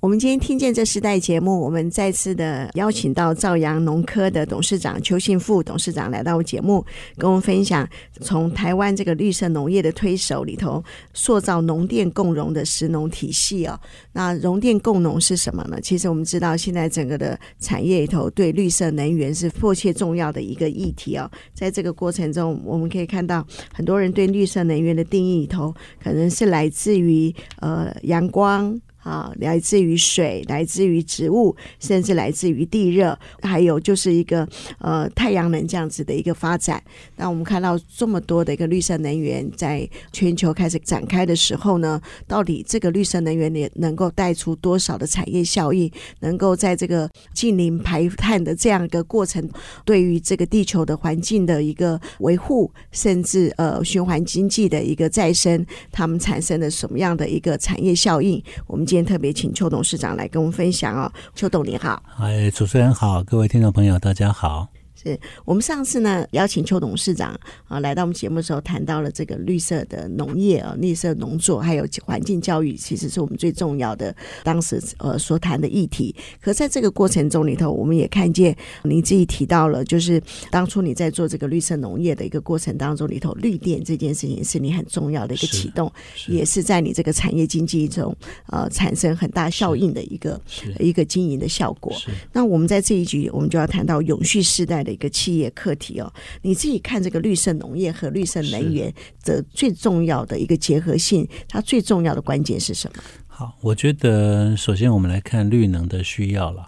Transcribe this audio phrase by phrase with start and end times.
[0.00, 6.84] 我们今天听见这时代节目，我们再次的邀请到兆阳农科的董事长邱信富董事长来到我节目，
[7.16, 7.86] 跟我们分享
[8.20, 10.82] 从台湾这个绿色农业的推手里头，
[11.14, 13.78] 塑造农电共融的食农体系哦。
[14.12, 15.80] 那农电共融是什么呢？
[15.80, 21.28] 其实我们知道，现在整个的产业里头对绿色能源是迫切重要的一个议题哦。
[21.52, 23.44] 在这个过程中，我们可以看到
[23.74, 28.80] 很多人对绿色能源的定义里头，可能是来自于呃阳光。
[29.08, 34.46] 啊，来自于水，来自于植物，甚至来自于地热，还有就是一个
[34.78, 36.82] 呃太阳能这样子的一个发展。
[37.16, 45.90] 那我们看到这么多的一个绿色能源在全球开始展开的时候呢，到底这个绿色能源也能够带出多少的产业效益？
[46.20, 49.48] 能够在这个近零排碳的这样一个过程，
[49.86, 58.42] 对于这个地球的环境的一个维护，甚至呃循环经济的一个再生，它们产生了什么样的一个产业效应？
[58.66, 64.68] 我们今特别请邱董事长来跟我们分享哦，邱董你好，哎，主持人好，各位听众朋友大家好。
[65.02, 67.38] 是我们上次呢邀请邱董事长
[67.68, 73.20] 啊来到我们节目的时候，谈到了这个绿色的农业啊、绿色农作，还有环境教育，其实是。
[73.20, 76.14] 我们最重要的当时呃所谈的议题。
[76.40, 80.22] 可在这个过程中里头，我们也看见您自己提到了，就是。
[80.50, 84.58] 当初你在做这个绿色农业的一个过程当中里头，绿电这件事情是。
[84.58, 85.90] 你很重要的一个启动，
[86.26, 86.62] 也是。
[86.62, 88.14] 在你这个产业经济中
[88.48, 90.40] 呃产生很大效应的一个
[90.80, 91.94] 一个经营的效果。
[92.32, 96.10] 那我们在这一局，我们就要谈到永续时代的一个企业课题哦，
[96.40, 103.02] 你自己看这个绿色农业和绿色能源的最重要的一个结合性，它最重要的关键是什么？
[103.26, 106.66] 好，我觉得首先我们来看绿能的需要了，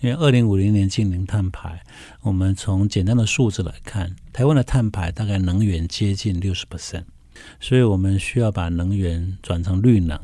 [0.00, 1.80] 因为二零五零年净零碳排，
[2.22, 7.04] 我们从简单的数字来看，台湾的碳排大概能源接近六十 percent，
[7.60, 10.18] 所以我们需要把能源转成绿能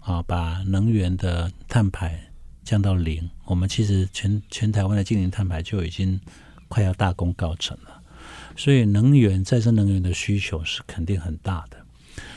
[0.00, 2.18] 啊，把能源的碳排
[2.64, 3.28] 降到零。
[3.44, 6.18] 我们其实全全台湾的净零碳排就已经。
[6.68, 8.02] 快要大功告成了，
[8.56, 11.76] 所以能源再生能源的需求是肯定很大的。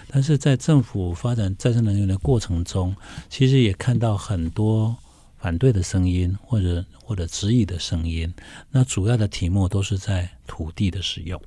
[0.08, 2.96] 但是在政府发展再生能源的过程中，
[3.30, 4.96] 其实也看到很多
[5.38, 8.34] 反对的声音，或者或者质疑的声音。
[8.70, 11.42] 那主要的题目都是在土地的使用，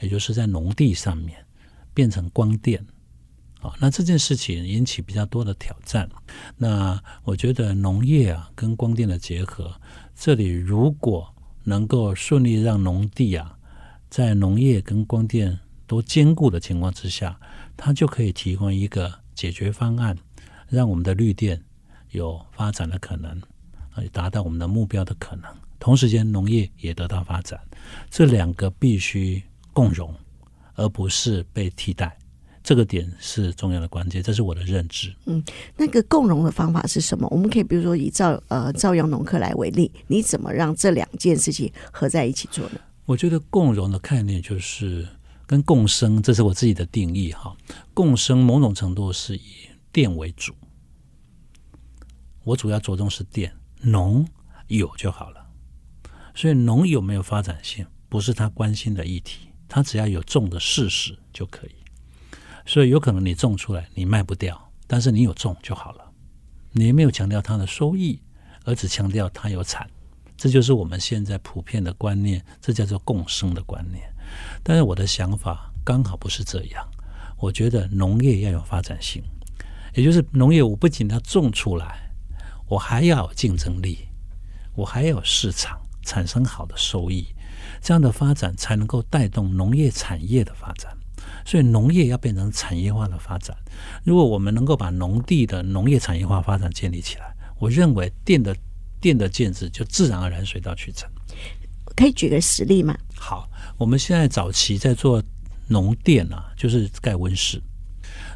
[0.00, 1.44] 也就是在农地上面
[1.92, 2.84] 变成光电。
[3.60, 6.08] 啊，那这件事情引起比较多的挑战。
[6.56, 9.80] 那我觉得农业啊跟光电的结合，
[10.14, 11.33] 这里如果
[11.64, 13.58] 能够顺利让农地啊，
[14.08, 17.38] 在农业跟光电都兼顾的情况之下，
[17.76, 20.16] 它就可以提供一个解决方案，
[20.68, 21.62] 让我们的绿电
[22.10, 23.40] 有发展的可能，
[23.92, 25.44] 啊，达到我们的目标的可能。
[25.80, 27.60] 同时间，农业也得到发展，
[28.08, 29.42] 这两个必须
[29.72, 30.14] 共融，
[30.76, 32.16] 而不是被替代。
[32.64, 35.14] 这个点是重要的关键，这是我的认知。
[35.26, 35.44] 嗯，
[35.76, 37.28] 那个共融的方法是什么？
[37.30, 42.80] 我们可以比如说以兆呃兆阳农科来为例，你怎么让这两件事情合在一起做呢？
[43.04, 45.06] 我觉得共融的概念就是
[45.46, 47.54] 跟共生，这是我自己的定义哈。
[47.92, 49.42] 共生某种程度是以
[49.92, 50.54] 电为主，
[52.44, 54.26] 我主要着重是电，农
[54.68, 55.46] 有就好了。
[56.34, 61.70] 所以农有没有发展性，不是他关心的议题，他只要有种的事实就可以。
[62.66, 66.04] 所以有可能你种出来你卖不掉，但是你有种就好了。
[66.72, 68.20] 你没有强调它的收益，
[68.64, 69.88] 而只强调它有产，
[70.36, 74.02] 这就是我们现在普遍的观念，这叫做共生的观念。
[74.62, 76.84] 但是我的想法刚好不是这样，
[77.38, 79.22] 我觉得农业要有发展性，
[79.94, 82.10] 也就是农业我不仅要种出来，
[82.66, 84.08] 我还要有竞争力，
[84.74, 87.26] 我还要有市场，产生好的收益，
[87.80, 90.96] 这样的发展才能够带动农业产业的发展。
[91.44, 93.56] 所以农业要变成产业化的发展。
[94.02, 98.56] 如果我们能够把农地的农业产业化发展建立起来，我认为电的
[99.00, 101.10] 电的建制就自然而然水到渠成。
[101.96, 102.96] 可以举个实例吗？
[103.14, 105.22] 好，我们现在早期在做
[105.68, 107.62] 农电啊，就是盖温室。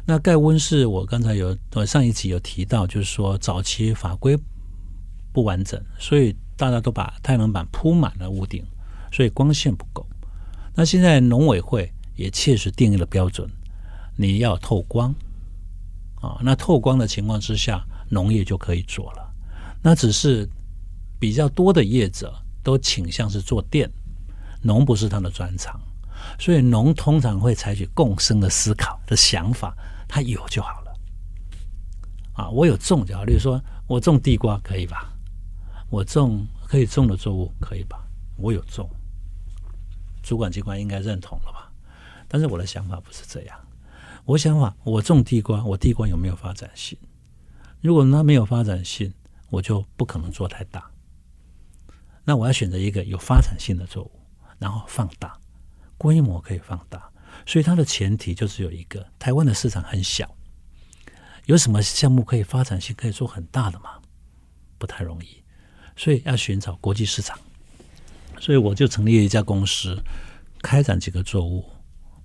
[0.05, 4.37] 那盖温室，我刚才有我上一集有提到，就是说早期法规
[5.33, 8.63] 不完整，所以大家都把太阳能板铺满了屋顶，
[9.11, 10.05] 所以光线不够。
[10.75, 11.91] 那现在农委会。
[12.19, 13.49] 也切实定义了标准，
[14.17, 15.15] 你要透光
[16.15, 19.33] 啊，那透光的情况之下，农业就可以做了。
[19.81, 20.45] 那只是
[21.17, 23.89] 比较多的业者都倾向是做电，
[24.61, 25.79] 农不是他的专长，
[26.37, 29.73] 所以农通常会采取共生的思考的想法，
[30.05, 30.93] 他有就好了。
[32.33, 35.09] 啊，我有种就好，例如说我种地瓜可以吧？
[35.89, 38.05] 我种可以种的作物可以吧？
[38.35, 38.89] 我有种，
[40.21, 41.58] 主管机关应该认同了吧？
[42.29, 43.59] 但是我的想法不是这样，
[44.23, 46.97] 我想法我种地瓜，我地瓜有没有发展性？
[47.81, 49.11] 如果它没有发展性，
[49.49, 50.89] 我就不可能做太大。
[52.23, 54.11] 那我要选择一个有发展性的作物，
[54.59, 55.37] 然后放大
[55.97, 57.11] 规模可以放大。
[57.45, 60.35] 所以它的前提就只有一个：台湾的市场很小，
[61.45, 63.99] 有什么项目可以发展性可以做很大的吗？
[64.77, 65.43] 不太容易。
[65.95, 67.37] 所以要寻找国际市场，
[68.39, 70.01] 所以我就成立了一家公司，
[70.61, 71.65] 开展几个作物，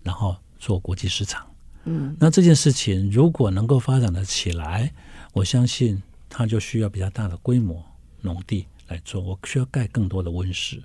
[0.05, 1.45] 然后做国际市场。
[1.87, 4.93] 嗯，那这件事情如果能够发展的起来，
[5.33, 7.85] 我相信它就需要比较大的规模
[8.21, 9.21] 农地来做。
[9.21, 10.81] 我需要盖更多的温室，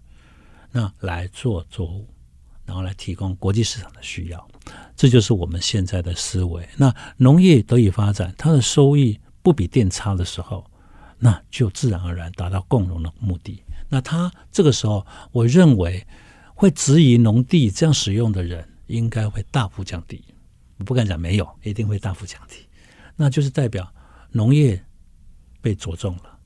[0.72, 2.08] 那来做作物，
[2.66, 4.48] 然后来提供国际市场的需要。
[4.96, 6.68] 这就是我们现在的思维。
[6.78, 10.66] 那农业得以发展，它的收益不比电差的时候。
[11.22, 13.62] 那就自然而然达到共荣的目的。
[13.90, 16.08] 那他这个时候，我认为
[16.56, 20.22] 会质疑农地这样使用的人，应该会大幅降低。
[20.86, 22.58] 不敢讲没有，一定会大幅降低。
[23.16, 23.94] 那就是代表
[24.32, 24.82] 农业
[25.62, 26.38] 被着重了。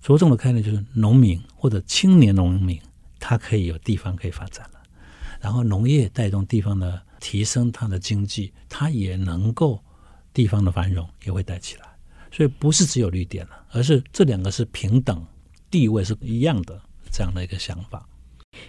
[0.00, 2.80] 着重的概念就是农民或者青年农民，
[3.18, 4.82] 他可以有地方可以发展了。
[5.40, 9.82] 然后农业带动地方的提升，它的经济，它也能够
[10.32, 11.86] 地方的繁荣也会带起来。
[12.32, 15.26] 所以不是只有绿电了，而是这两个是平等
[15.70, 16.80] 地位是一样的
[17.10, 18.08] 这样的一个想法。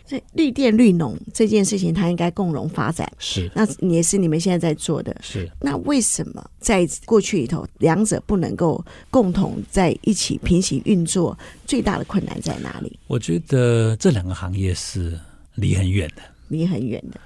[0.06, 3.12] 所以绿电绿农这件事情，它应该共荣发展。
[3.20, 5.16] 是，那也是你们现在在做的。
[5.22, 11.38] 是，那为什么在过去里头，两者不能够共同在一起平行运作？
[11.66, 12.98] 最大的困难在哪里？
[13.08, 15.20] 我觉得这两个行业是
[15.56, 17.20] 离很远的，离很远的。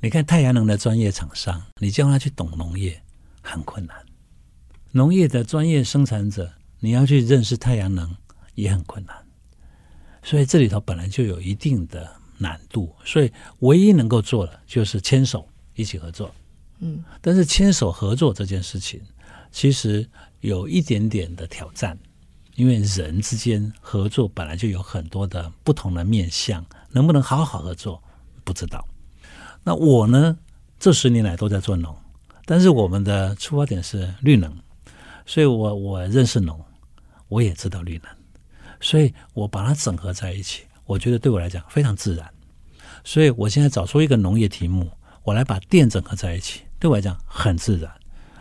[0.00, 3.00] 你看太阳能的专业厂商，你叫他去懂农业
[3.40, 3.96] 很困难。
[4.92, 8.14] 农业的专业生产者，你要去认识太阳能
[8.54, 9.16] 也很困难，
[10.26, 13.30] 所以这里头本来就有一定的难度，所以
[13.60, 16.34] 唯一能够做的就是牵手一起合作。
[16.80, 19.00] 嗯，但是牵手合作这件事情
[19.52, 20.04] 其实
[20.40, 21.96] 有一点点的挑战，
[22.56, 28.02] 因为人之间合作本来就有很多的不同的面向，能不能好好合作
[28.42, 28.84] 不知道。
[29.62, 30.36] 那我呢，
[30.80, 31.96] 这十年来都在做农，
[32.44, 34.52] 但是我们的出发点是绿能。
[35.24, 36.60] 所以我我认识农，
[37.28, 38.15] 我也知道绿能，
[38.80, 42.28] 所以我把它整合在一起，我觉得对我来讲非常自然。
[43.04, 44.90] 所以我现在找出一个农业题目，
[45.22, 47.90] 我来把电整合在一起，对我来讲很自然。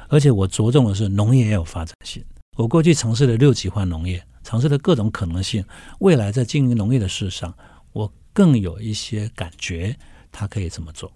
[0.08, 2.24] 而且我着重的是农业也有发展性。
[2.56, 5.66] 我过去尝试了六级换农业，尝试了各种可能性，
[6.00, 7.54] 未来在经营农业的事上，
[7.92, 9.98] 我更有一些感觉，
[10.32, 11.12] 它可以这么做。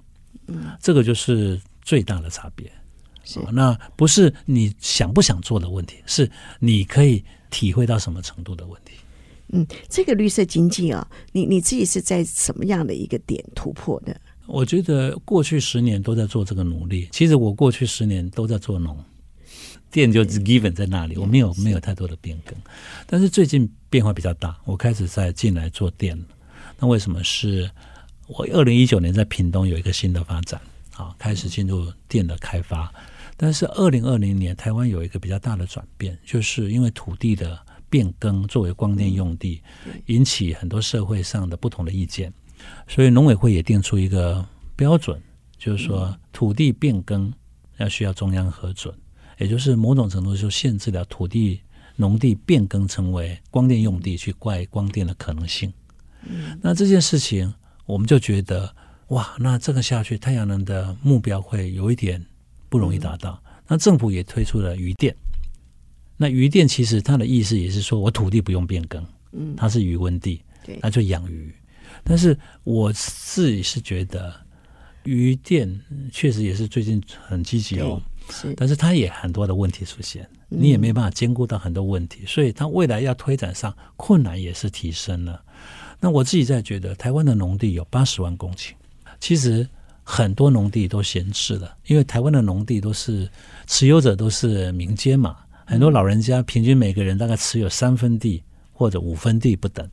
[0.48, 2.72] 嗯，这个就是最大的差别。
[3.24, 6.30] 是，那不是你想不想做的问题，是
[6.60, 8.96] 你可以体会到什么程度的问题。
[9.52, 14.16] 嗯，这个绿色经济啊，你你自己是在什么样的一个点突破的？
[14.46, 17.08] 我觉得过去十年都在做这个努力。
[17.12, 18.98] 其实我过去十年都在做农，
[19.92, 22.56] 电就是 given 在那里，我没有没有太多的变更。
[23.06, 26.26] 但是最近变化比较大，我开始在进来做电了。
[26.80, 27.70] 那为什么是
[28.28, 30.60] 我二零一九年在屏东有一个新的发展
[30.96, 32.92] 啊，开始进入电的开发。
[33.38, 37.58] 但是，二零二零年台湾有一个比较大的转变，就是因为土地的
[37.90, 39.62] 变更，作为光电用地，
[40.06, 42.34] 引起很多社会上的不同的意见，
[42.88, 45.22] 所以农委会也定出一个标准，
[45.58, 47.34] 就是说土地变更
[47.78, 48.94] 要需要中央核准，
[49.38, 51.62] 也就是某种程度就限制了土地
[51.96, 55.74] 农地变更成为光电用地去怪光电的可能性。
[56.62, 57.54] 那这件事情，
[57.86, 58.74] 我们就觉得
[59.08, 62.26] 哇，那这个下去，太阳能的目标会有一点。
[62.72, 63.42] 不容易达到。
[63.68, 65.16] 那政府也推出了余电。
[66.22, 70.42] 那渔电其实它的意思也是说，我土地不用变更，嗯，它是鱼温地，
[70.82, 71.50] 那就养鱼。
[72.04, 74.36] 但是我自己是觉得，
[75.06, 75.80] 渔电
[76.12, 85.42] 确实也是最近很积极哦，是，但是它也很多的问题出现，你也没办法兼顾到很多问题，所以它未来要推展上困难也是提升了。
[86.02, 88.72] 那我自己在觉得，台湾的农地有八十万公顷，
[89.22, 89.66] 其实。
[90.12, 93.30] 很多农地都闲置了，因为台湾的农地都是
[93.68, 95.38] 持有者都是民间嘛，
[95.70, 99.88] 很多老人家平均每个人大概持有三分地或者五分地不等。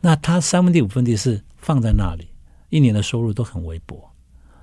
[0.00, 2.26] 那他三分地五分地是放在那里，
[2.68, 4.12] 一年的收入都很微薄。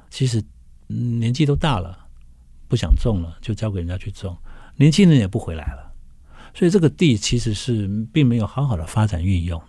[0.10, 0.44] 其实
[0.88, 1.98] 年纪都大了，
[2.68, 4.36] 不想种了，就交给人家去种，
[4.76, 5.90] 年轻人也不回来了，
[6.54, 9.62] 所以这个地其实是并没有好好的发展运用。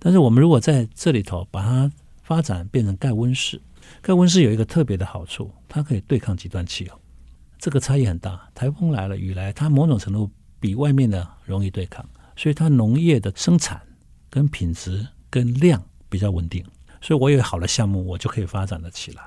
[0.00, 1.92] 但是我们如果在这里头把它
[2.24, 3.62] 发展变成盖温室，
[4.02, 6.98] 盖温室有一个特别的好处，它可以对抗极端气候，
[7.64, 8.38] 这个差异很大。
[8.54, 10.30] 台风来了，雨来，它某种程度
[10.60, 12.04] 比外面的容易对抗，
[12.36, 13.80] 所以它农业的生产
[14.28, 16.62] 跟品质跟量比较稳定。
[17.00, 19.22] 所以我有好的项目，我就可以发展的起来。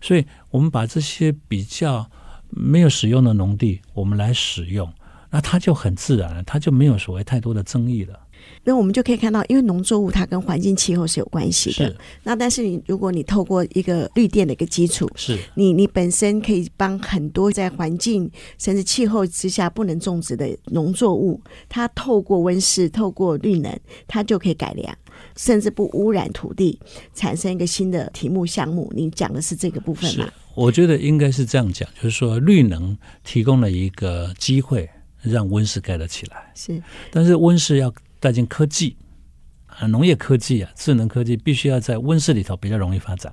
[0.00, 2.10] 所以我们把这些比较
[2.50, 4.92] 没有使用的农地，我们来使用，
[5.30, 8.18] 那它就很自然了，它就没有所谓太多的争议了。
[8.64, 11.96] 那我们就可以看到，因为农作物它跟环境气候是有关系的。
[12.24, 18.28] 那但是你如果你透过一个绿电的一个基础，是你你本身可以帮很多在环境
[18.58, 23.72] 甚至气候之下不能种植的农作物，它透过温室、透过绿能，
[24.08, 24.92] 它就可以改良，
[25.36, 26.80] 甚至不污染土地，
[27.14, 28.92] 产生一个新的题目项目。
[28.96, 30.28] 你讲的是这个部分吗？
[30.56, 34.90] 我觉得应该是这样讲，就是说绿能提供了一个机会，
[35.22, 36.50] 让温室盖得起来。
[36.56, 36.82] 是。
[37.12, 37.94] 但是温室要。
[38.20, 38.96] 带进科技
[39.66, 43.32] 啊，农业科技啊，智能科技必须要在温室里头比较容易发展，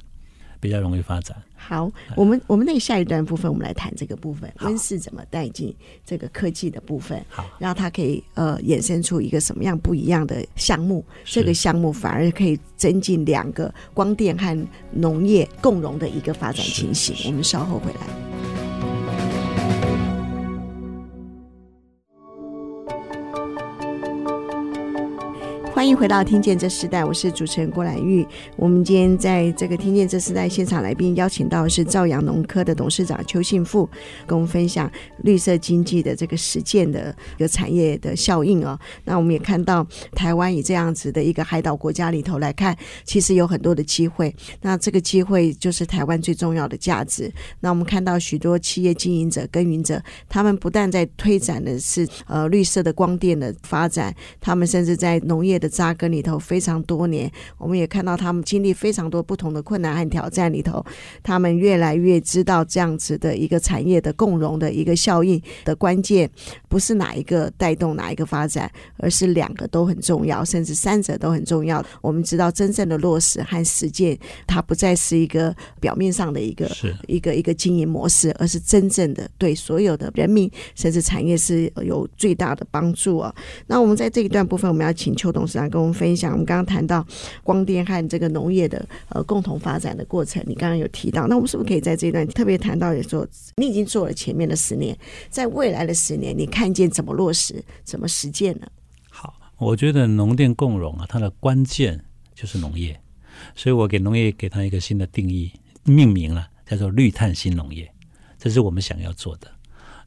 [0.59, 1.35] 比较容易发展。
[1.55, 5.73] 好，我们我们那下一段部分，我们来谈这个部分，温室怎么带进
[6.05, 17.15] 这个科技的部分，好，然后它可以呃衍生出一个什么样不一样的项目，这个项目反而可以增进两个光电和农业共融的一个发展情形。
[17.27, 18.62] 我们稍后回来。
[25.73, 28.25] 欢迎回到《听见这时代》，我是主持人郭兰玉。
[28.55, 33.89] 我们今天在这个《听见这时代》现场来宾邀请到的是兆阳农科的董事长邱信富，
[34.27, 34.89] 跟我们分享
[35.23, 38.79] 绿色经济的这个实践的一个产业的效应哦。
[39.03, 44.33] 那我们也看到台湾以这样子的一个海岛国家里头来看，其实有很多的机会。
[44.61, 47.29] 那这个机会就是台湾最重要的价值。
[47.61, 49.99] 那我们看到许多企业经营者、耕耘者，
[50.29, 60.85] 他们不但在推展的是呃绿色的光电的发展，他们甚至在农业的扎根里头非常多年，我们也看到他们经历非常多不同的困难和挑战里头，
[61.23, 66.29] 他们越来越知道这样子的一个产业的共融的一个效应的关键，
[66.67, 71.81] 不是哪一个带动哪一个发展，而是两个都很重要，甚至三者都很重要。
[72.01, 76.69] 我们知道真正的落实和实践，它不再是一个表面上的一个
[77.07, 83.33] 一个一个经营模式，而是真正的对所有的人民甚至产业是有最大的帮助啊。
[83.67, 85.69] 那我们在这一段部分，我们要请邱董长。
[85.69, 87.03] 跟我们分享，我们刚刚谈到
[87.43, 94.95] 光电和这个农业的呃共同发展的过程，你刚刚有提到，那我们是不是可以在这一段特别谈到，也说你已经做了前面的十年，
[95.29, 98.67] 在未来的十年，你看见怎么落实、怎么实践呢？
[99.09, 102.03] 好，我觉得农电共融啊，它的关键
[102.35, 102.99] 就是农业，
[103.55, 105.51] 所以我给农业给它一个新的定义，
[105.83, 107.91] 命名了，叫做绿碳新农业，
[108.37, 109.47] 这是我们想要做的。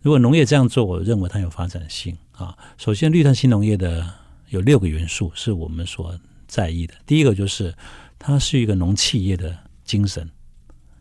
[0.03, 2.57] 如果农业这样做，我认为它有发展性啊。
[2.77, 4.26] 首先，绿碳新农业的。
[4.49, 6.95] 有六个元素是我们所在意的。
[7.05, 7.75] 第一个就是，
[8.19, 10.31] 它是一个农企业的精神，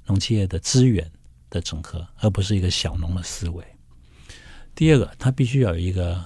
[0.06, 1.12] 农企业的资源
[1.50, 3.64] 的整合，而不是一个小农的思维。
[4.74, 6.26] 第二个，它必须要有一个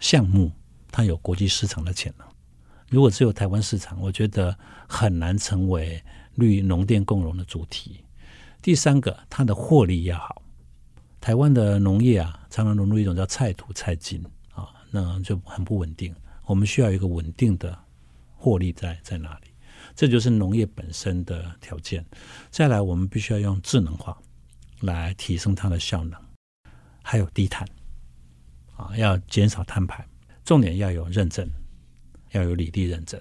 [0.00, 0.50] 项目，
[0.90, 2.26] 它有国际市场的潜能。
[2.88, 4.56] 如果只有台湾市场，我觉得
[4.88, 6.02] 很难成为
[6.34, 8.04] 绿农电共融的主题。
[8.62, 10.42] 第三个，它的获利要好。
[11.20, 16.14] 台湾的农业啊，常常融入一种叫菜土菜金啊，那就很不稳定。
[16.46, 17.78] 我们需要一个稳定的
[18.36, 19.48] 获利在在哪里？
[19.94, 22.04] 这就是农业本身的条件。
[22.50, 24.16] 再来，我们必须要用智能化
[24.80, 26.20] 来提升它的效能，
[27.02, 27.66] 还有低碳
[28.76, 30.06] 啊，要减少碳排。
[30.44, 31.48] 重点要有认证，
[32.32, 33.20] 要有履历认证。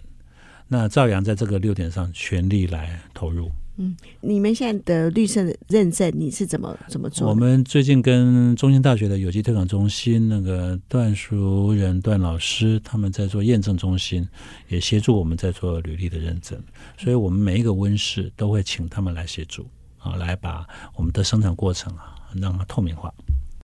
[0.68, 3.52] 那兆阳在这个六点上全力来投入。
[3.78, 7.28] 嗯，你们现在的绿色认证你是怎么怎么做？
[7.28, 14.28] 我们最近跟中兴大学的有机推广中心那个段淑仁段老师，他们在做验证中心，
[14.68, 16.62] 也协助我们在做履历的认证。
[16.98, 19.66] 所以我们每一个温室都会请他们来协助
[19.98, 23.12] 啊，来把我们的生产过程啊让它透明化，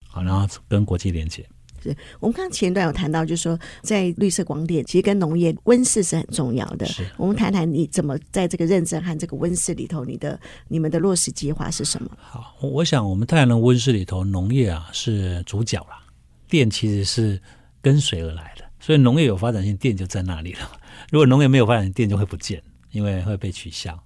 [0.08, 1.46] 好，然后跟国际连接。
[1.82, 6.86] 是我们刚刚前一段有谈到，就是说在绿色光电，其实跟农业温室是很重要的。
[6.86, 12.10] 是我们谈谈你怎么在这个认证和这个温室里头，你的你们的落实计划是什么？
[12.20, 16.02] 好，我想我们太阳能温室里头，农业啊是主角啦，
[16.50, 17.42] 电其实是
[17.82, 20.72] 跟随而来的，所以农业有发展性，电就在那里了。
[21.12, 23.98] 如果农业没有发展性，电就会不见，因为会被取消。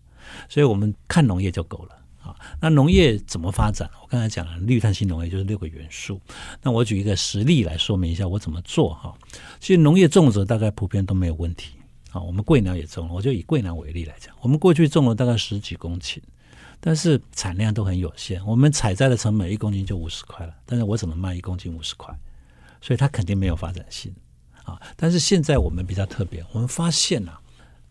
[0.47, 2.00] 所以我们看农业就够了。
[2.23, 3.89] 啊，那农业怎么发展？
[4.01, 6.21] 我刚才讲了，绿碳新农业就是六个元素。
[6.61, 9.13] 那我举一个实例来说明一下我怎么做哈。
[9.59, 11.75] 其实农业种植大概普遍都没有问题
[12.11, 12.21] 啊。
[12.21, 16.19] 我们桂苗也种了，我就以桂苗为例来讲，我们过去种了大概十几公顷，
[16.79, 18.45] 但是产量都很有限。
[18.45, 22.15] 我们采摘的成本一公斤就五十块了，但是我怎么卖一公斤五十块？
[22.81, 24.13] 所以它肯定没有发展性
[24.63, 24.79] 啊。
[24.95, 27.39] 但是现在我们比较特别，我们发现啊，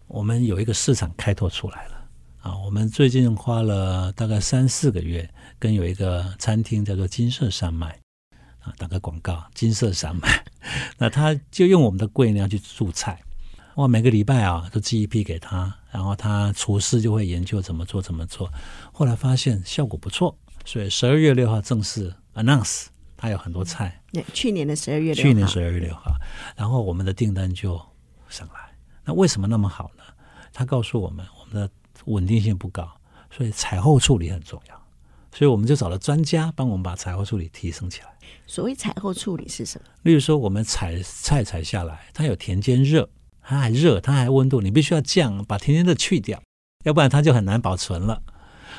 [0.06, 1.99] 我们有一个市场开拓出来了
[2.40, 2.56] 啊。
[2.58, 5.28] 我们最近花了大概三四个月，
[5.58, 7.98] 跟有一个餐厅叫做金色山脉
[8.60, 10.44] 啊，打个广告，金色山脉，
[10.98, 13.20] 那他就用我们的贵酿去做菜。
[13.76, 18.50] 哇每个礼拜啊，都寄一批给他，然后他厨师就会研究怎么做怎么做。
[18.92, 24.02] 后来发现效果不错，所以十二月六号正式 announce 他有很多菜。
[24.34, 26.12] 去年的十二月六号，去年十二月六号，
[26.56, 27.80] 然后我们的订单就
[28.28, 28.54] 上来。
[29.04, 30.02] 那为什么那么好呢？
[30.52, 31.70] 他告诉我们，我们的
[32.06, 32.88] 稳定性不高，
[33.30, 34.80] 所以采后处理很重要。
[35.32, 38.08] 所以我们就找了专家帮我们把采后处理提升起来。
[38.46, 39.86] 所谓采后处理是什么？
[40.02, 43.08] 例如说，我们采菜采下来，它有田间热。
[43.42, 46.40] 它还热，它还温度，你必须要降，把田间的去掉，
[46.84, 48.22] 要不然它就很难保存了。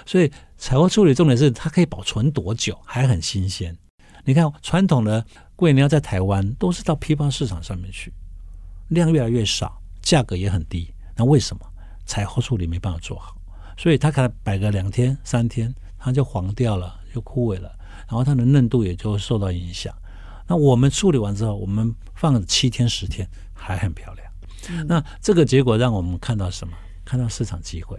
[0.05, 3.77] 所以采后处理重点是它可以保存多久，还很新鲜。
[4.23, 5.25] 你看传统的
[5.57, 8.13] 贵酿在台湾都是到批发市场上面去，
[8.89, 10.93] 量越来越少，价格也很低。
[11.17, 11.65] 那为什么
[12.11, 13.37] 采后处理没办法做好？
[13.77, 17.73] 所以它可能摆个两天三天，它就黄掉了，就枯萎了，
[18.05, 19.95] 然后它的嫩度也就受到影响。
[20.45, 24.27] 那我们处理完之后，我们放七天十天，还很漂亮。
[24.85, 26.73] 那这个结果让我们看到什么？
[27.05, 27.97] 看到市场机会。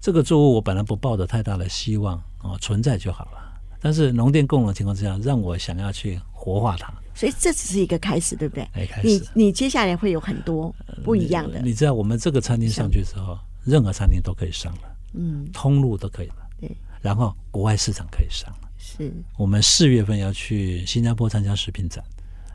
[0.00, 3.49] 这个作物我本来不抱着太大的希望哦，存在就好了。
[3.80, 6.92] 但是农电共荣的情况之下，让我想要去活化它。
[7.14, 8.64] 所以这只是一个开始，对不对？
[8.72, 9.08] 哎，开始。
[9.08, 11.56] 你你接下来会有很多不一样的。
[11.56, 16.70] 呃、你，你知道，我们这个餐厅上去之后，任何餐厅都可以上了，嗯，通路都可以了，对。
[17.00, 18.68] 然后国外市场可以上了。
[18.78, 19.12] 是。
[19.36, 22.04] 我们四月份要去新加坡参加食品展，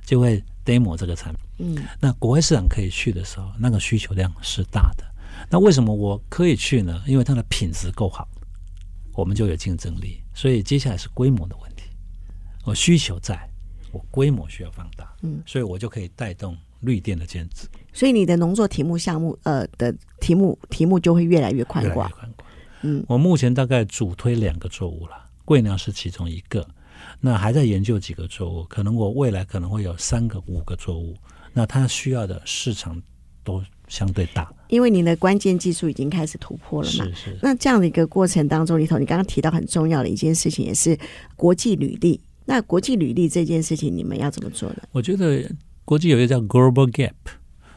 [0.05, 0.44] 就会。
[0.65, 5.03] demo 这个产品，嗯，那国外市场可以去的时候，那个需求量是大的。
[5.48, 7.00] 那为什么我可以去呢？
[7.05, 8.27] 因为它的品质够好，
[9.15, 10.22] 我们就有竞争力。
[10.34, 11.84] 所以接下来是规模的问题。
[12.65, 13.50] 我需求在，
[13.91, 17.67] 我规模需要放大，嗯，所以我就可以带动绿电的建制。
[17.93, 22.12] 所以你的农作题目项目，呃的题目题目就会越来越宽广，
[22.82, 26.67] 嗯，我目前大概主推两个作物了，贵酿是其中一个。
[27.19, 31.15] 那还在研究几个作物，可能我未来可能会有三个、五个作物。
[31.54, 33.01] 那它需要的市场
[33.43, 37.06] 都相对大，因为你的关键技术已经开始突破了嘛。
[37.06, 37.38] 是是。
[37.41, 40.98] 那这样的一个过程当中里头，你刚刚提到很重要的一件事情，也是
[41.36, 42.19] 国际履历。
[42.45, 44.78] 那国际履历这件事情，你们要怎么做呢？
[44.91, 45.50] 我觉得
[45.84, 47.13] 国际有一个叫 Global Gap，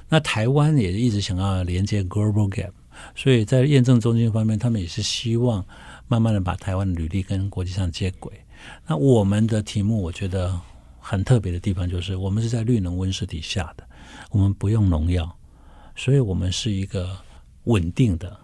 [0.09, 2.73] 那台湾也一直想要连接 Global Gap，
[3.14, 5.64] 所以在验证中心方面，他们也是希望
[6.07, 8.33] 慢慢的把台湾的履历跟国际上接轨。
[8.87, 10.61] 那我们的题目，我觉得
[10.99, 13.87] 很特别的地方就是，我们是在绿能温室底下的，
[14.31, 15.38] 我们不用农药，
[15.98, 17.11] 所以我们是一个
[17.64, 18.34] 稳定的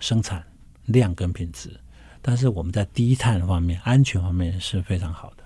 [0.00, 0.42] 生产
[0.86, 1.78] 量跟品质。
[2.22, 5.44] 但是我们在低碳方面、安全方面是非常好的，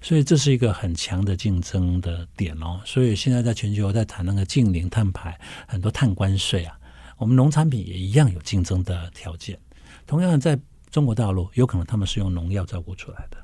[0.00, 2.80] 所以这是一个很强的竞争的点哦。
[2.86, 6.78] 所以现在在全球在谈那个净零碳排，很多碳关税啊，
[7.18, 9.58] 我们农产品也一样有竞争的条件。
[10.06, 13.36] 同样在中国大陆有可能他们是用农药照顾出来的，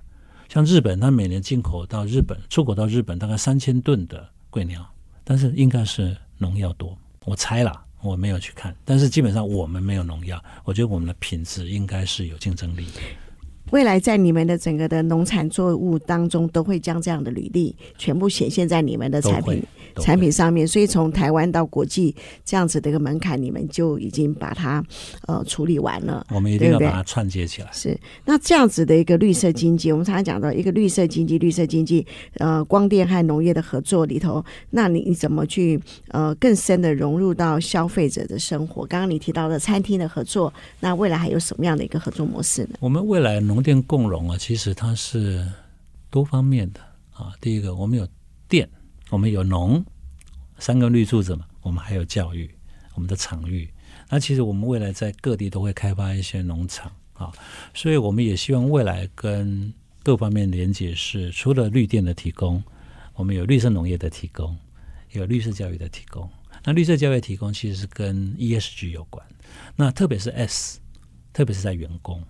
[0.48, 4.88] 像日本，它每年进口到日本、出口到日本大概三千吨的贵鸟，
[5.24, 13.00] 但是应该是农药多，我猜了，我没有去看，但是基本上我们没有农药，我觉得我们的品质应该是有竞争力的。
[13.70, 19.62] 未来在你们的整个的农产作物当中，都会将这样的履历全部显现在你们的产品
[19.96, 20.66] 产品上面。
[20.66, 24.84] 所以从台湾到国际这样子的一个门槛，你们就已经把它
[25.26, 26.26] 呃处理完了。
[26.30, 27.68] 我们一定要把它串接起来。
[27.72, 38.84] 是那这样子的一个绿色经济，我们常常讲到一个绿色经济，绿色经济呃光电和农业的合作里头，那你你怎么去呃更深的融入到消费者的生活？
[38.86, 42.70] 刚刚你提到的餐厅的合作，那未来还有什么样的一个合作模式呢？
[42.80, 45.46] 我们未来农电共荣啊，其实它是
[46.10, 46.80] 多方面的
[47.12, 47.32] 啊。
[47.40, 48.06] 第一个，我们有
[48.48, 48.68] 电，
[49.10, 49.84] 我们有农，
[50.58, 51.46] 三个绿柱子嘛。
[51.62, 52.50] 我们还有教育，
[52.94, 53.68] 我们的场域。
[54.08, 57.30] 那其实我们未来在各地都会开发一些农场啊，
[57.74, 62.62] 所以我们也希望未来跟各方面连接是，除了绿电的提供，
[63.12, 64.56] 我们有绿色农业的提供，
[65.10, 66.28] 有绿色教育的提供。
[66.64, 69.24] 那绿色教育提供其实是跟 ESG 有关，
[69.76, 70.80] 那特别是 S，
[71.32, 72.24] 特别是在员工。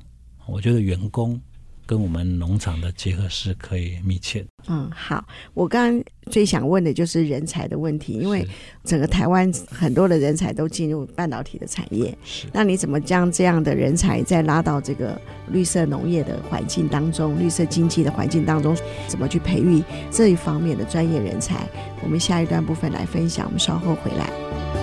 [0.50, 1.40] 我觉得员工
[1.86, 4.46] 跟我们农场的结合是可以密切的。
[4.68, 8.46] 嗯，好，我刚刚最想问的就是人才的问题，因为
[8.84, 12.46] 整个台湾很多的人才都进入半导体的产业，是。
[12.52, 18.76] 那你怎么将这样的人才再拉到这个绿色农业的环境当中，绿色经济的环境当中，
[19.08, 21.68] 怎么去培育这一方面的专业人才？
[22.02, 24.79] 我们下一段部分来分享，我们稍后回来。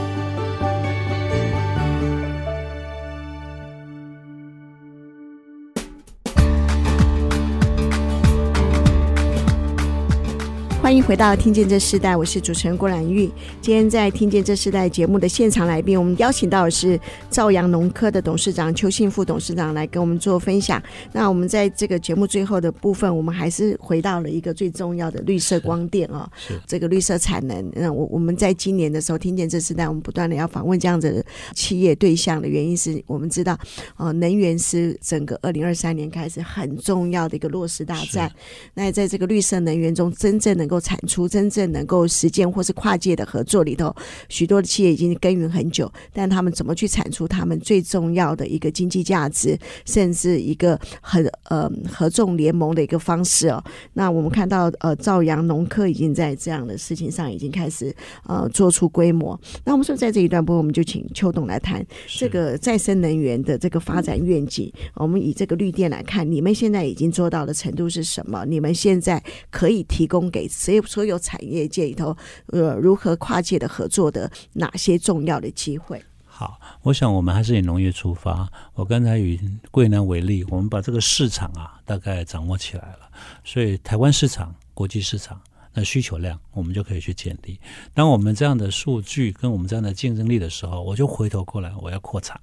[10.88, 13.30] 欢迎回到《听见这时代》，我是主持人郭兰玉。
[13.60, 16.97] 今天在《听见这时代》节目的现场来宾，我们邀请到的是
[17.30, 20.82] 兆阳农科的董事长邱信富董事长来跟我们做分享。
[21.12, 27.69] 那我们在这个节目最后的部分，我们还是回到了一个最重要的绿色光电哦，是，是这个绿色产能。
[27.76, 33.60] 那我我们在今年的时候，《听见这时代》，我们不断的要访问这样子的企业对象的原因是我们知道，
[33.97, 38.32] 呃，能源是整个二零二三年开始很重要的一个落实大战。
[38.73, 43.95] 那在这个绿色能源中，真正能够产出、真正能够实践或是跨界的合作里头，
[44.29, 53.63] 许多的企业已经耕耘很久，但他们怎么去产出他们最重要的一个经济价值，甚至一个很呃合纵联盟的一个方式哦。
[53.93, 59.39] 那我们看到呃兆阳农科已经在这样的事情上已经开始呃做出规模。
[59.63, 64.71] 那我们说在这一段部分，我们就请邱董来谈这个再生能源的这个发展愿景。
[64.95, 68.45] 我们以这个绿电来看，你们现在已经做到的程度是什么？
[68.45, 70.47] 你们现在可以提供给
[70.86, 72.15] 所有产业界里头，
[72.47, 76.03] 呃，如何跨界的合作的哪些重要的机会？
[76.25, 78.47] 好，我想我们还是以农业出发。
[78.75, 79.39] 我刚才以
[79.71, 83.10] 桂南为例，我们把这个市场啊大概掌握起来了，
[83.43, 85.41] 所以台湾市场、国际市场
[85.73, 87.60] 那需求量，我们就可以去建立。
[87.93, 92.39] 当我们这样的数据跟我们这样的竞争力的时候，我就回头过来，我要扩厂。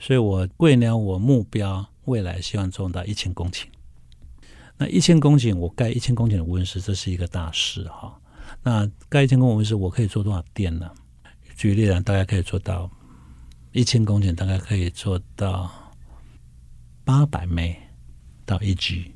[0.00, 3.66] 所以我桂南我目标未来希望做到一千公顷。
[4.80, 8.18] 那一千公顷，我盖一千公顷的温室，这是一个大事哈。
[8.62, 10.90] 那盖一千公顷温室，我可以做多少电呢？
[11.54, 12.90] 举例来，大概可以做到
[13.72, 15.70] 一千公顷，大概可以做到
[17.04, 17.78] 八百枚
[18.46, 19.12] 到一 G。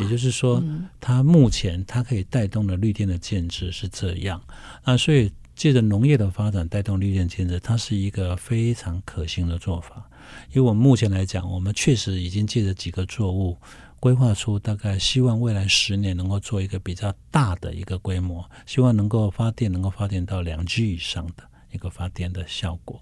[0.00, 0.64] 也就是说，
[0.98, 4.42] 它目前它可以带动的绿电的建制是这样。
[4.86, 10.08] 那所以借着农业的发展带动绿电建制，它是一个非常可行的做法。
[10.48, 13.58] 因为我们目前来讲，我们确实已经借着几个作物。
[14.04, 23.00] 规划出大概希望未来十年能够做一个比较大的一个规模，希望能够发电能够发电到两 G 以上的一个发电的效果，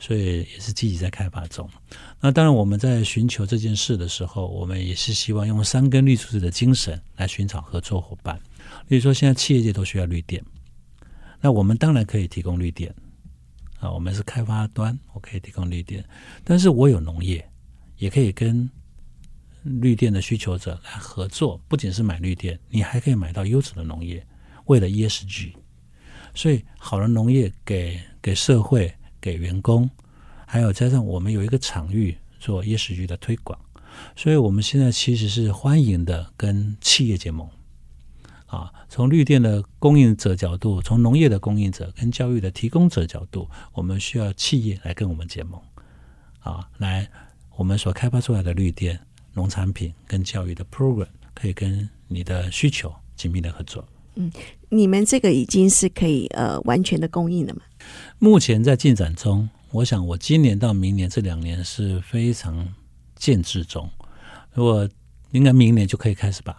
[0.00, 1.70] 所以也是积极在开发中。
[2.18, 8.36] 那当然我们在寻求这件事的时候，我们也是希望用三根绿柱子的精神来寻找合作伙伴。
[8.88, 10.44] 比如说现在企业界都需要绿电，
[11.40, 12.92] 那我们当然可以提供绿电
[13.78, 16.04] 啊，我们是开发端，我可以提供绿电，
[16.42, 17.48] 但是我有农业，
[17.98, 18.68] 也可以跟。
[19.62, 24.26] 绿电的需求者来合作，不仅是买绿电，你还可以买到优质的农业，
[24.66, 25.52] 为了 ESG。
[26.34, 29.90] 所以好的农业给给社会、给员工，
[30.46, 33.58] 还有加上我们有一个场域做 ESG 的推广，
[34.14, 37.48] 所以我们现在其实是欢迎的跟企业结盟。
[38.46, 45.60] 啊，从绿电的供应者角度，从农业的供应者跟教育的提供者角度，我们需要企业来跟我们结盟。
[46.40, 47.08] 啊，来
[47.56, 48.98] 我们所开发出来的绿电。
[49.32, 53.86] 农产品跟教育的 program 可以跟你的需求紧密的合作。
[54.16, 54.30] 嗯，
[54.68, 57.62] 你们这个已经是可以呃完全的供应了吗？
[58.18, 62.74] 目前在进展中，我想我今年到明年这两年是非常
[63.14, 63.88] 建制中，
[64.52, 64.88] 如果
[65.30, 66.56] 应该明年就可以开始把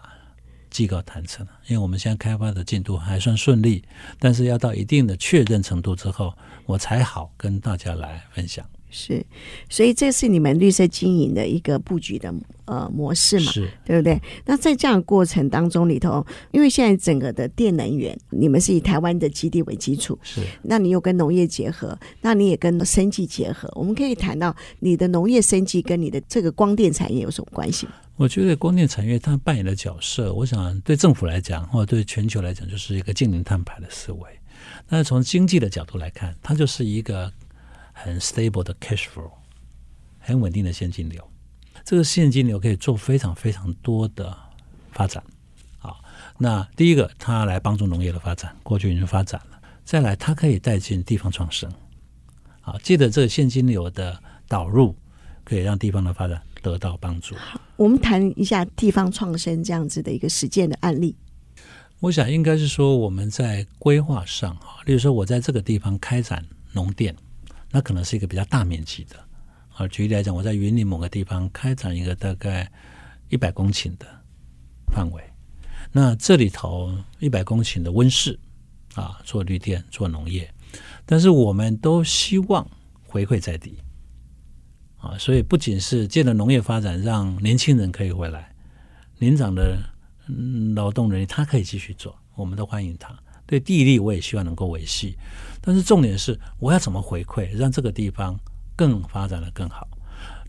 [0.69, 3.83] 机构谈成了，因为我们现在开发的进度还算顺利，
[4.17, 6.33] 但是要到一定的确认程度之后，
[6.65, 8.65] 我才好跟大家来分享。
[8.91, 9.25] 是，
[9.69, 12.31] 所以这是你们绿色经营的一个布局的
[12.65, 14.21] 呃模式嘛，是对不对？
[14.45, 27.87] 那在这样的过程当中里头，因为现在整个的电能源，你们是以台湾的基地为基础，是，那你又跟农业结合，那你也跟生计结合，我们可以谈到你的农业生计跟你的这个光电产业有什么关系？
[28.17, 34.19] 我觉得光电产业它扮演的角色，我想对政府来讲，或者对全球来讲，就是一个净零碳排的思维。
[34.87, 37.31] 但是从经济的角度来看，它就是一个。
[38.03, 39.31] 很 stable 的 cash flow，
[40.19, 41.25] 很稳定的现金流。
[41.85, 44.35] 这个现金流可以做非常非常多的
[44.91, 45.23] 发展
[45.79, 45.95] 啊。
[46.37, 49.61] 那第一个，它来帮助农业的发展，过去已经发展了。
[49.83, 51.71] 再来，它可以带进地方创生
[52.61, 52.75] 啊。
[52.83, 54.95] 记得这个现金流的导入，
[55.43, 57.35] 可以让地方的发展得到帮助。
[57.35, 61.15] 好，我们谈一下地方创生这样子的一个实践的案例。
[61.99, 67.15] 我想应该是说我们在规划上啊，例如说我在这个地方开展农电。
[67.71, 69.15] 那可能是一个比较大面积的，
[69.75, 72.69] 啊，举例来讲，我在云林某个地方开展一个大概
[73.29, 74.05] 一百公顷的
[74.93, 75.23] 范围，
[75.91, 78.37] 那这里头一百公顷的温室
[78.95, 80.53] 啊，做绿电、做农业，
[81.05, 82.69] 但是我们都希望
[83.05, 83.77] 回馈在地，
[84.97, 88.53] 啊，所以不仅是借着农业发展，让年轻人可以回来，
[89.17, 89.77] 年长的
[90.75, 93.17] 劳动人他可以继续做，我们都欢迎他。
[93.45, 95.17] 对地利，我也希望能够维系，
[95.61, 98.37] 但是重点是我要怎么回馈，让这个地方
[98.75, 99.87] 更发展得更好。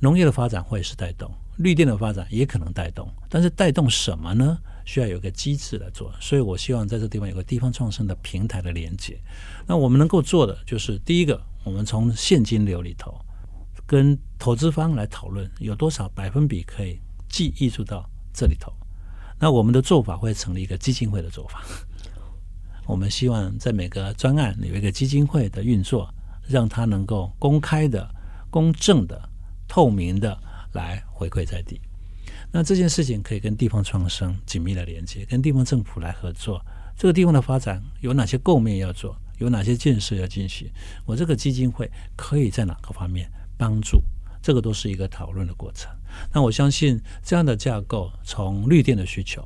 [0.01, 4.59] 农业的发展会是带动，绿电的发展也可能带动，但是带动什么呢？
[4.85, 6.13] 需要有个机制来做。
[6.21, 9.17] 所以我希望在这地方有个地方创生的平台的连接。
[9.65, 13.15] 那我们能够做的就是第一个，我们从现金流里头
[13.87, 16.99] 跟投资方来讨论有多少百分比可以
[17.29, 18.73] 寄溢出到这里头。
[19.39, 21.63] 那我们的做法会成立一个基金会的做法。
[22.87, 26.13] 我们希望在每个专案有一个基金会的运作，
[26.49, 28.09] 让它能够公开的、
[28.51, 29.29] 公正的、
[29.69, 30.37] 透明的
[30.73, 31.81] 来回馈在地。
[32.51, 36.65] 那这件事情可以跟地方创生紧密的连接，跟地方政府来合作。
[36.97, 39.17] 这个地方的发展有哪些构面要做？
[39.39, 40.71] 有哪些建设要进行？
[41.05, 44.03] 我这个基金会可以在哪个方面帮助？
[44.43, 45.91] 这个都是一个讨论的过程。
[46.33, 49.43] 那我相信这样的架构，从绿电的需求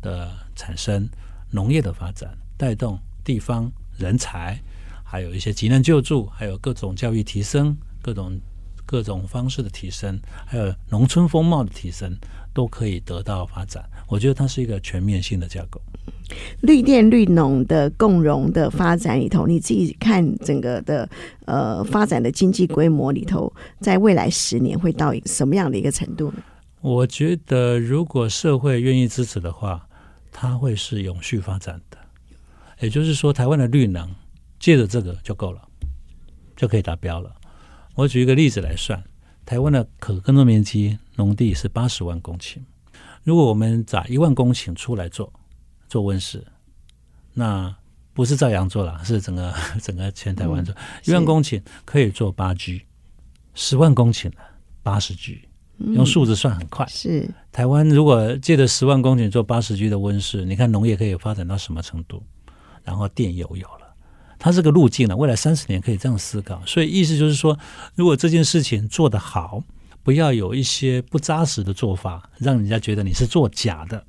[0.00, 1.08] 的产生，
[1.50, 2.36] 农业的发展。
[2.62, 4.56] 带动地方人才，
[5.02, 8.38] 还有一些急难救助，还有各种教育提升，各种
[8.86, 12.16] 各种方式的提升，还有农村风貌的提升，
[12.54, 13.84] 都可以得到发展。
[14.06, 15.82] 我觉得它是一个全面性的架构。
[16.60, 21.08] 绿电绿农的共融的发展里头，你自己看整个的
[21.46, 26.36] 呃发展的经济规模里头，在未来十年会到一个什么样的一个程度呢？
[26.80, 29.88] 我觉得，如果社会愿意支持的话，
[30.30, 31.98] 它会是永续发展的。
[32.82, 34.12] 也就是说，台湾的绿能
[34.58, 35.66] 借着这个就够了，
[36.56, 37.34] 就可以达标了。
[37.94, 39.02] 我举一个例子来算，
[39.46, 42.58] 台湾的可耕作面积农地是八十万公顷，
[43.22, 45.32] 如果我们砸一万公顷出来做
[45.88, 46.44] 做温室，
[47.32, 47.74] 那
[48.12, 52.82] 不是照样做了，是整个 整个全台湾做一万公顷可以做八 G，
[53.54, 54.36] 十万公顷的
[54.82, 55.42] 八十 G，
[55.78, 56.84] 用数字算很快。
[56.88, 62.22] 是台湾如果借着十万公顷做八十 G 的温室，你看农业可以发展到什么程度？
[62.84, 63.94] 然后电又有了，
[64.38, 66.62] 它这个路径呢，未来三十年可以这样思考。
[66.66, 67.58] 所以意思就是说，
[67.94, 69.62] 如果这件事情做得好，
[70.02, 74.04] 不要有一些不扎实的做法，让人家觉得你是做假的。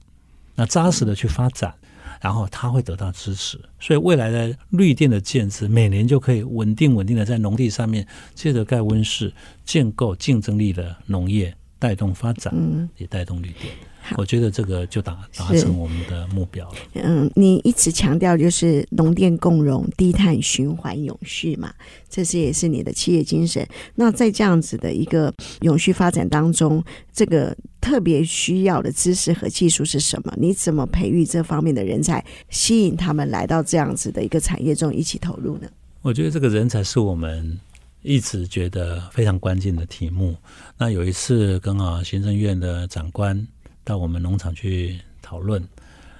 [0.56, 1.74] 那扎实的去发展，
[2.22, 3.60] 然后它会得到支持。
[3.80, 9.34] 所以未来的绿电的建设，每年就可以稳定稳定的在农地上面接着盖温室，
[9.66, 12.54] 建构竞争力的农业，带动发展，
[12.98, 13.74] 也带动绿电。
[14.18, 16.76] 我觉得这个就达达成我们的目标了。
[16.96, 21.74] 嗯，你一直强调就是农电共融、低碳循环、永续嘛，
[22.10, 23.68] 这是也是你的企业精神。
[23.96, 30.34] 那在这样子的一个永续发展当中，这个特别需要的知识和技术是什么？
[30.38, 35.68] 你怎么培育这方面的人才，吸引他们来到这样子的一个产业中一起投入呢？
[36.02, 37.60] 我觉得这个人才是我们
[38.02, 40.36] 一直觉得非常关键的题目。
[40.78, 43.48] 那有一次跟啊行政院的长官。
[43.84, 45.68] 到我们农场去讨论，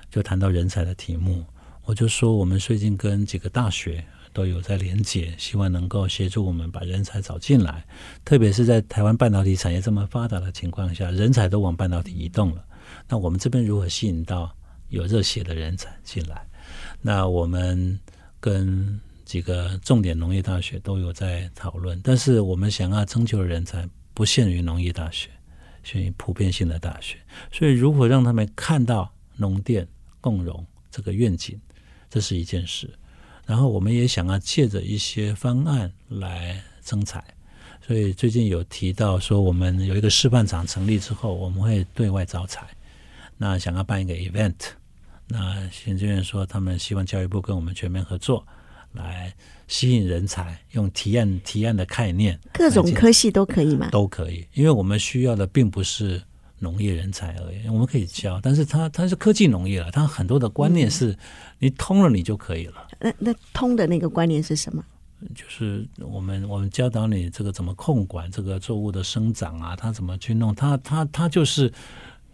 [0.10, 1.46] 就谈到人才的题目。
[1.86, 7.86] 我就说，我们最近跟几个大学都有在连结，希望能够协助我们把人才找进来。
[8.24, 12.64] 特别是在台湾半导体产业这么发达的情况下，人才都往半导体移动了。
[13.08, 14.56] 那我们这边如何吸引到
[14.90, 16.46] 有热血的人才进来？
[17.02, 18.00] 那我们
[18.40, 25.30] 跟几个重点农业大学都有在讨论，但是我们想要征求的人才不限于农业大学。
[25.84, 27.18] 选于普遍性的大学，
[27.52, 29.88] 所以如何让他们看到农电
[30.20, 31.60] 共融这个愿景，
[32.10, 32.90] 这是一件事。
[33.46, 37.24] 然后我们也想要借着一些方案来增彩，
[37.86, 42.68] 所以最近有提到说，我们有一个示范厂成立之后，我们会对外招财。
[43.38, 44.56] 那想要办一个 event，
[45.28, 48.48] 那行政院说他们希望教育部跟我们全面合作。
[48.94, 49.34] 来
[49.74, 53.90] 吸引人才，用提案提案的概念，各种科系都可以吗？
[53.90, 56.22] 都可以，因为我们需要的并不是
[56.60, 61.18] 农业人才而已，我们可以教，但是它它是科技农业了，它很多的观念是
[61.58, 62.88] 你通了你就可以了。
[63.00, 64.86] 嗯、那那通的那个观念是什么？
[65.34, 71.74] 就是我们我们教导你这个怎么控管这个作物的生长啊，它怎么去弄，它它它就是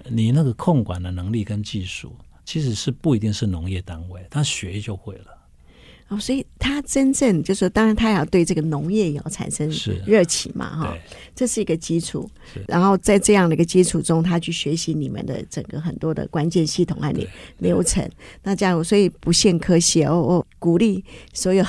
[0.09, 5.38] 你那个控管的能力跟技术，其实是不一定是农业单位，他学就会了。
[6.09, 9.69] 哦，所以他真正就是说，当然他要对这个农业也要产生
[10.05, 10.97] 热情嘛，哈，
[11.35, 12.29] 这是一个基础。
[12.67, 17.27] 然后在这样的一个基础中，他去学习你们的整个很多的关键系统和流
[17.59, 18.09] 流程。
[18.41, 21.63] 那这样，所以不限科系哦，我鼓励所有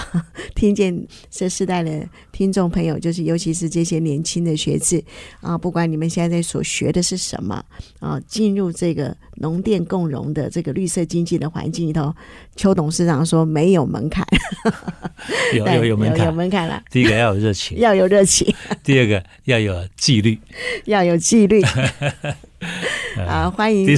[0.54, 5.04] 听见这世代的听众朋友，就是尤其是这些年轻的学子
[5.42, 7.62] 啊，不管你们现在所学的是什么
[7.98, 12.14] 啊，进入这个农电共融的这个绿色经济的环境里头，
[12.60, 14.22] 邱董事长说没有门槛。
[15.56, 16.82] 有有有门槛，有门槛了。
[16.90, 18.54] 第一个要有热情， 要有热情。
[18.84, 20.38] 第二个要有纪律，
[20.84, 21.62] 要有纪律。
[23.26, 23.88] 啊，欢迎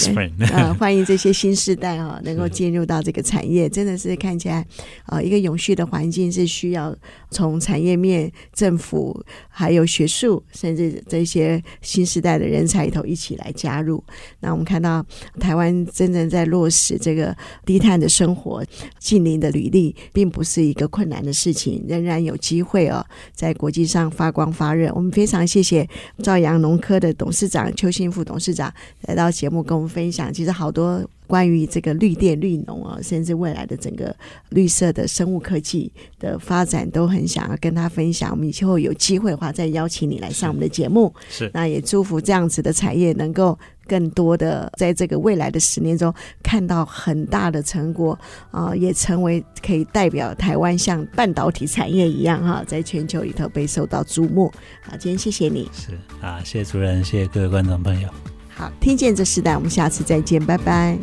[0.52, 4.64] 啊，欢迎这些新时代啊，能够进入到这个产业，真的是看起来
[5.06, 6.94] 啊，一个永续的环境是需要
[7.30, 14.02] 从产业面、政府还有学术，甚至这些新时代的人才里头一起来加入。
[14.40, 15.04] 那我们看到
[15.40, 18.64] 台湾真正在落实这个低碳的生活、
[18.98, 24.92] 近邻的履历，并不是一个困难的事情，仍然有机会哦，在国际上发光发热。
[24.94, 25.88] 我们非常谢谢
[26.22, 30.32] 兆阳农科的董事长邱幸福董事长来到节目跟我们分享。
[30.32, 34.14] 其实好多关于这个绿电、绿农啊，甚至未来的整个
[34.50, 38.30] 绿色的生物科技的发展，都很想要跟他分享。
[38.30, 41.12] 我们以后有机会的话，再邀请你来上我们的节目。
[41.28, 43.58] 是，那也祝福这样子的产业能够。
[43.84, 48.16] 更多的在这个未来的十年中看到很大的成果
[48.52, 54.50] 啊、呃，也成为可以代表台湾像半导体产业一样哈，在全球里头被受到瞩目。
[54.82, 55.68] 好，今天谢谢你。
[55.72, 58.31] 是啊，谢谢主任，谢谢各位观众朋友。
[58.54, 60.98] 好，听见这时代，我们下次再见，拜拜。